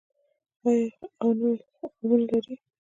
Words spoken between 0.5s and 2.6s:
آیا او نوي خوبونه نلري؟